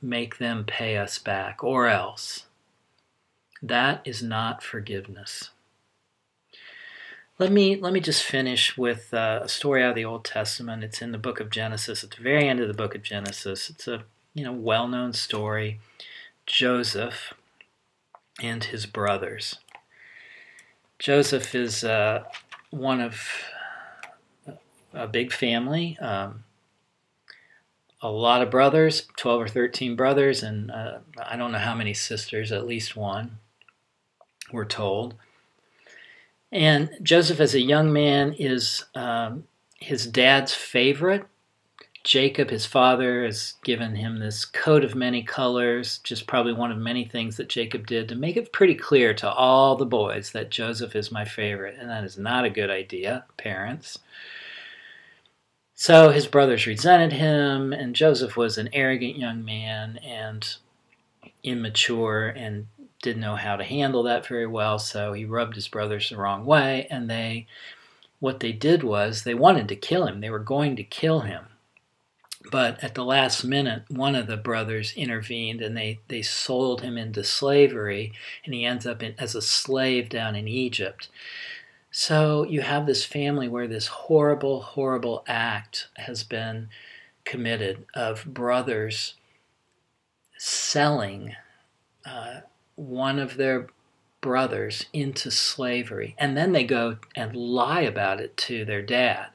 [0.02, 2.46] make them pay us back, or else.
[3.62, 5.52] That is not forgiveness.
[7.38, 10.84] Let me let me just finish with uh, a story out of the Old Testament.
[10.84, 12.04] It's in the book of Genesis.
[12.04, 15.80] At the very end of the book of Genesis, it's a you know well-known story.
[16.46, 17.34] Joseph
[18.42, 19.60] and his brothers.
[21.00, 22.24] Joseph is uh,
[22.70, 23.28] one of
[24.94, 25.98] a big family.
[26.00, 26.44] Um,
[28.02, 31.94] a lot of brothers, 12 or 13 brothers, and uh, I don't know how many
[31.94, 33.38] sisters, at least one,
[34.52, 35.16] we're told.
[36.52, 39.46] And Joseph, as a young man, is um,
[39.80, 41.26] his dad's favorite.
[42.04, 46.78] Jacob, his father, has given him this coat of many colors, just probably one of
[46.80, 50.50] many things that Jacob did to make it pretty clear to all the boys that
[50.50, 51.78] Joseph is my favorite.
[51.80, 54.00] And that is not a good idea, parents.
[55.82, 60.48] So his brothers resented him, and Joseph was an arrogant young man and
[61.44, 62.68] immature and
[63.02, 64.78] didn't know how to handle that very well.
[64.78, 67.48] So he rubbed his brothers the wrong way, and they,
[68.20, 70.22] what they did was they wanted to kill him.
[70.22, 71.48] They were going to kill him
[72.50, 76.98] but at the last minute, one of the brothers intervened and they, they sold him
[76.98, 78.14] into slavery,
[78.46, 81.10] and he ends up in, as a slave down in Egypt.
[81.92, 86.70] So you have this family where this horrible, horrible act has been
[87.26, 89.16] committed of brothers
[90.38, 91.36] selling
[92.06, 92.40] uh,
[92.76, 93.68] one of their
[94.22, 96.16] brothers into slavery.
[96.18, 99.28] And then they go and lie about it to their dad.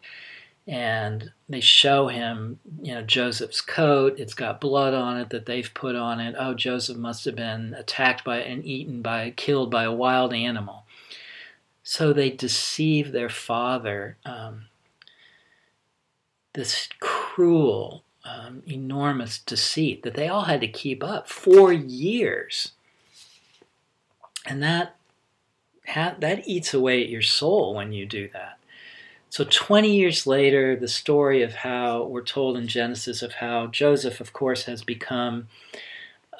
[0.66, 4.18] And they show him, you know, Joseph's coat.
[4.18, 6.34] It's got blood on it that they've put on it.
[6.38, 10.85] Oh, Joseph must have been attacked by and eaten by, killed by a wild animal.
[11.88, 14.16] So they deceive their father.
[14.24, 14.64] Um,
[16.52, 22.72] this cruel, um, enormous deceit that they all had to keep up for years
[24.44, 24.96] and that
[25.94, 28.58] that eats away at your soul when you do that.
[29.30, 34.20] So 20 years later, the story of how we're told in Genesis of how Joseph,
[34.20, 35.46] of course, has become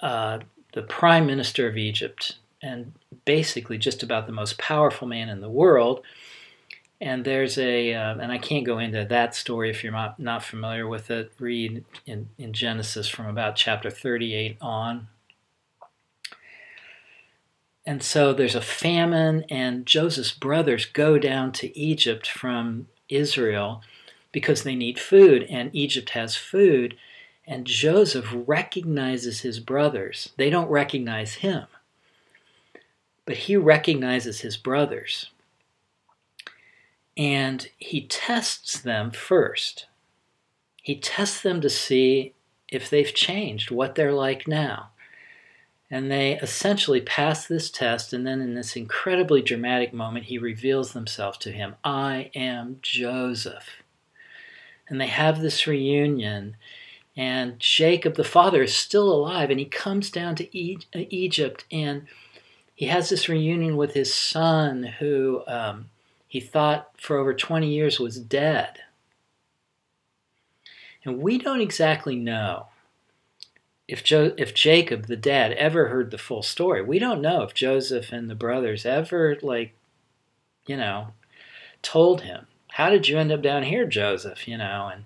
[0.02, 0.40] uh,
[0.72, 2.34] the prime minister of Egypt
[2.66, 2.92] and
[3.24, 6.02] basically just about the most powerful man in the world.
[7.00, 10.42] And there's a, uh, and I can't go into that story if you're not, not
[10.42, 11.32] familiar with it.
[11.38, 15.08] Read in, in Genesis from about chapter 38 on.
[17.84, 23.82] And so there's a famine, and Joseph's brothers go down to Egypt from Israel
[24.32, 26.96] because they need food, and Egypt has food.
[27.46, 30.32] And Joseph recognizes his brothers.
[30.36, 31.66] They don't recognize him,
[33.26, 35.30] but he recognizes his brothers.
[37.16, 39.86] And he tests them first.
[40.82, 42.34] He tests them to see
[42.68, 44.90] if they've changed, what they're like now.
[45.90, 50.92] And they essentially pass this test, and then in this incredibly dramatic moment, he reveals
[50.92, 53.82] himself to him I am Joseph.
[54.88, 56.56] And they have this reunion,
[57.16, 62.06] and Jacob, the father, is still alive, and he comes down to Egypt, and
[62.76, 65.86] he has this reunion with his son, who um,
[66.28, 68.78] he thought for over 20 years was dead.
[71.02, 72.66] And we don't exactly know
[73.88, 76.82] if jo- if Jacob the dad ever heard the full story.
[76.82, 79.72] We don't know if Joseph and the brothers ever like
[80.66, 81.12] you know
[81.82, 85.04] told him, "How did you end up down here, Joseph?" you know, and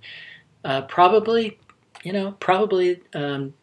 [0.65, 1.59] uh, probably
[2.03, 3.55] you know, probably um,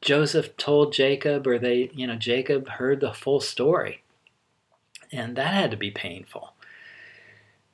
[0.00, 4.02] Joseph told Jacob or they, you know, Jacob heard the full story.
[5.12, 6.52] And that had to be painful.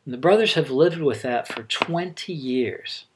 [0.05, 3.07] And the brothers have lived with that for 20 years.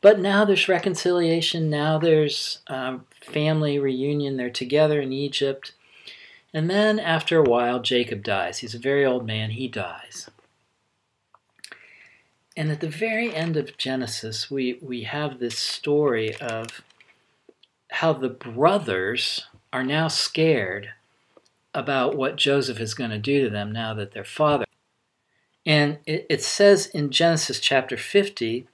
[0.00, 1.70] But now there's reconciliation.
[1.70, 4.36] Now there's um, family reunion.
[4.36, 5.72] They're together in Egypt.
[6.52, 8.58] And then after a while, Jacob dies.
[8.58, 9.50] He's a very old man.
[9.50, 10.30] He dies.
[12.56, 16.82] And at the very end of Genesis, we, we have this story of
[17.94, 20.90] how the brothers are now scared
[21.72, 24.64] about what Joseph is going to do to them now that their father.
[25.64, 28.66] And it, it says in Genesis chapter 50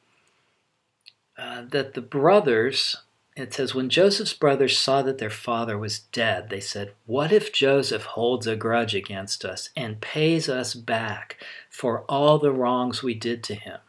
[1.36, 2.96] uh, that the brothers,
[3.36, 7.52] it says, when Joseph's brothers saw that their father was dead, they said, What if
[7.52, 11.36] Joseph holds a grudge against us and pays us back
[11.68, 13.80] for all the wrongs we did to him?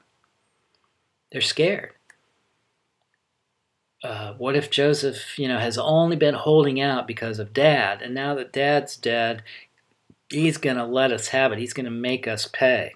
[1.31, 1.93] They're scared.
[4.03, 8.15] Uh, what if Joseph, you know, has only been holding out because of dad, and
[8.15, 9.43] now that dad's dead,
[10.29, 11.59] he's going to let us have it.
[11.59, 12.95] He's going to make us pay.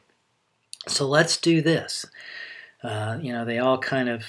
[0.88, 2.06] So let's do this.
[2.84, 4.24] Uh, you know, they all kind of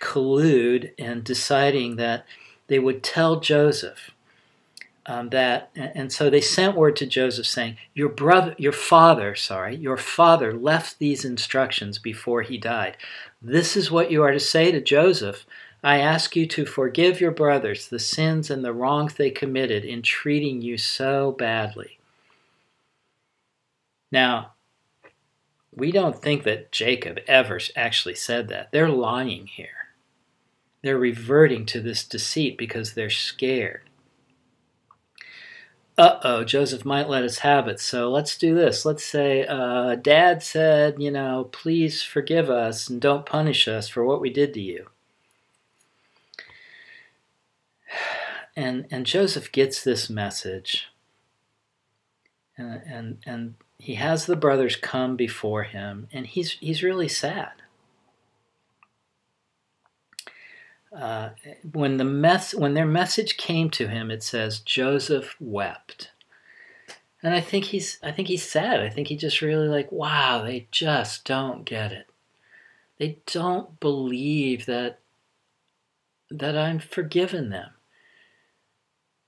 [0.00, 2.24] collude in deciding that
[2.66, 4.10] they would tell Joseph
[5.06, 9.74] um, that, and so they sent word to Joseph saying, "Your brother, your father, sorry,
[9.76, 12.96] your father left these instructions before he died.
[13.42, 15.46] This is what you are to say to Joseph."
[15.82, 20.02] I ask you to forgive your brothers the sins and the wrongs they committed in
[20.02, 21.98] treating you so badly.
[24.12, 24.52] Now,
[25.74, 28.72] we don't think that Jacob ever actually said that.
[28.72, 29.68] They're lying here.
[30.82, 33.82] They're reverting to this deceit because they're scared.
[35.96, 38.86] Uh oh, Joseph might let us have it, so let's do this.
[38.86, 44.04] Let's say, uh, Dad said, you know, please forgive us and don't punish us for
[44.04, 44.86] what we did to you.
[48.56, 50.88] And, and Joseph gets this message,
[52.56, 57.52] and, and, and he has the brothers come before him, and he's, he's really sad.
[60.96, 61.30] Uh,
[61.70, 66.10] when the mess when their message came to him, it says Joseph wept,
[67.22, 68.80] and I think he's I think he's sad.
[68.80, 72.08] I think he just really like wow they just don't get it.
[72.98, 74.98] They don't believe that
[76.28, 77.70] that I'm forgiven them.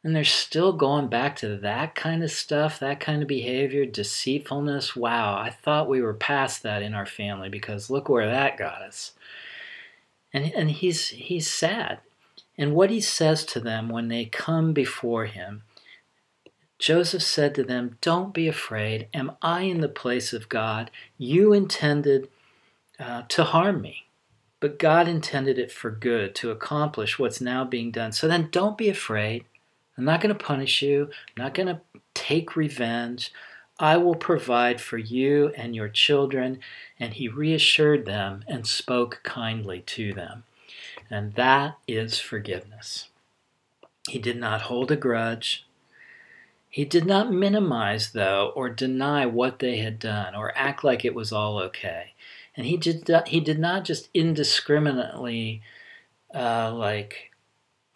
[0.05, 4.97] And they're still going back to that kind of stuff, that kind of behavior, deceitfulness.
[4.97, 8.83] Wow, I thought we were past that in our family because look where that got
[8.83, 9.13] us
[10.33, 12.01] and and he's he's sad.
[12.59, 15.63] And what he says to them when they come before him,
[16.79, 19.09] Joseph said to them, Don't be afraid.
[19.15, 20.91] Am I in the place of God?
[21.17, 22.29] You intended
[22.99, 24.07] uh, to harm me,
[24.61, 28.13] but God intended it for good to accomplish what's now being done.
[28.13, 29.45] So then don't be afraid.
[29.97, 31.81] I'm not going to punish you, I'm not going to
[32.15, 33.33] take revenge.
[33.79, 36.61] I will provide for you and your children.
[37.01, 40.45] And he reassured them and spoke kindly to them.
[41.11, 43.09] And that is forgiveness.
[44.09, 45.67] He did not hold a grudge.
[46.69, 51.15] He did not minimize, though, or deny what they had done, or act like it
[51.15, 52.15] was all okay.
[52.57, 55.61] And he did, he did not just indiscriminately,
[56.35, 57.32] uh, like,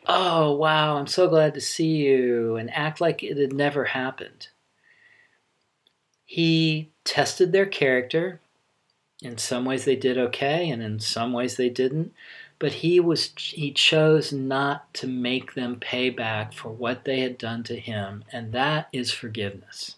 [0.06, 4.48] oh, wow, I'm so glad to see you, and act like it had never happened.
[6.24, 8.40] He tested their character.
[9.22, 12.12] In some ways they did okay, and in some ways they didn't.
[12.58, 17.38] But he was he chose not to make them pay back for what they had
[17.38, 19.96] done to him, and that is forgiveness.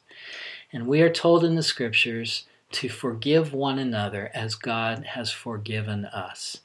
[0.73, 6.05] And we are told in the scriptures to forgive one another as God has forgiven
[6.05, 6.59] us.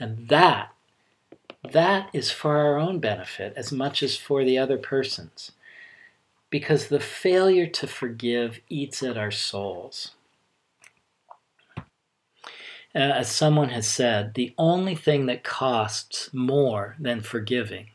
[0.00, 0.72] And that
[1.72, 5.52] that is for our own benefit as much as for the other person's
[6.50, 10.12] because the failure to forgive eats at our souls.
[11.76, 11.82] Uh,
[12.94, 17.88] as someone has said, the only thing that costs more than forgiving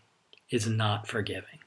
[0.51, 1.59] is not forgiving.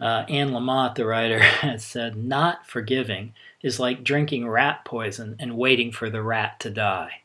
[0.00, 5.56] Uh, Anne Lamott, the writer, has said, Not forgiving is like drinking rat poison and
[5.56, 7.22] waiting for the rat to die.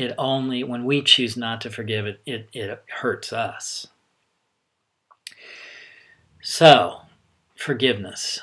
[0.00, 3.88] It only, when we choose not to forgive it, it, it hurts us.
[6.40, 7.02] So,
[7.54, 8.40] forgiveness.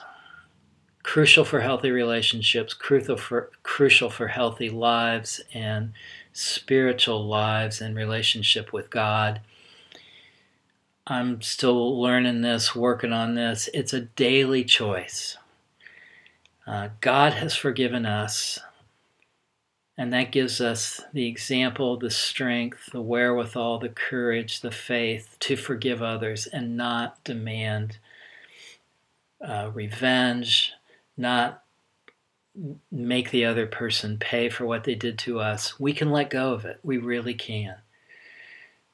[1.01, 5.93] Crucial for healthy relationships, crucial for, crucial for healthy lives and
[6.31, 9.41] spiritual lives and relationship with God.
[11.07, 13.67] I'm still learning this, working on this.
[13.73, 15.37] It's a daily choice.
[16.67, 18.59] Uh, God has forgiven us,
[19.97, 25.55] and that gives us the example, the strength, the wherewithal, the courage, the faith to
[25.55, 27.97] forgive others and not demand
[29.41, 30.73] uh, revenge,
[31.15, 31.63] not
[32.91, 35.79] make the other person pay for what they did to us.
[35.79, 36.79] We can let go of it.
[36.83, 37.75] We really can.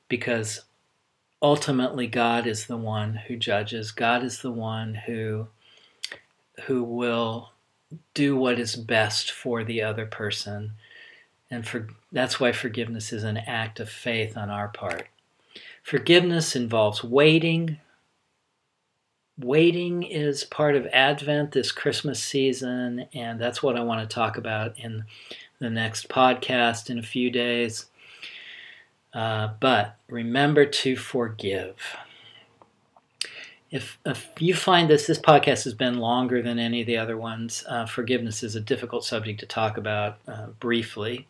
[0.07, 0.61] Because
[1.41, 3.91] ultimately God is the one who judges.
[3.91, 5.47] God is the one who
[6.65, 7.51] who will
[8.13, 10.73] do what is best for the other person
[11.53, 15.07] and for, that's why forgiveness is an act of faith on our part.
[15.83, 17.77] Forgiveness involves waiting.
[19.37, 24.37] Waiting is part of Advent this Christmas season, and that's what I want to talk
[24.37, 25.05] about in
[25.59, 27.85] the next podcast in a few days.
[29.13, 31.75] Uh, but remember to forgive
[33.73, 37.17] if, if you find this, this podcast has been longer than any of the other
[37.17, 37.65] ones.
[37.67, 41.27] Uh, forgiveness is a difficult subject to talk about uh, briefly.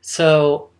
[0.00, 0.70] So,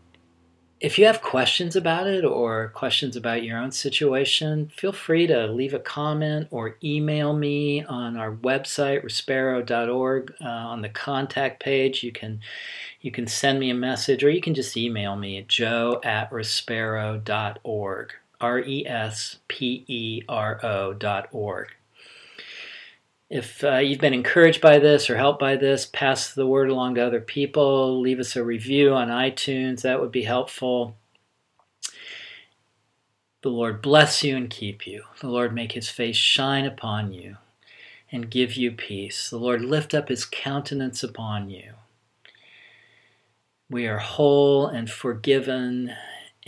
[0.78, 5.48] if you have questions about it or questions about your own situation, feel free to
[5.48, 10.32] leave a comment or email me on our website, respero.org.
[10.40, 12.40] Uh, on the contact page, you can
[13.00, 16.30] you can send me a message or you can just email me at joe at
[16.30, 18.12] respero.org.
[18.40, 21.68] R E S P E R O dot org.
[23.28, 26.96] If uh, you've been encouraged by this or helped by this, pass the word along
[26.96, 28.00] to other people.
[28.00, 29.82] Leave us a review on iTunes.
[29.82, 30.96] That would be helpful.
[33.42, 35.04] The Lord bless you and keep you.
[35.20, 37.36] The Lord make his face shine upon you
[38.10, 39.30] and give you peace.
[39.30, 41.74] The Lord lift up his countenance upon you.
[43.70, 45.94] We are whole and forgiven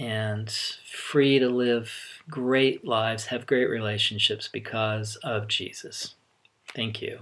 [0.03, 0.50] and
[0.84, 1.92] free to live
[2.28, 6.14] great lives, have great relationships because of Jesus.
[6.74, 7.20] Thank you.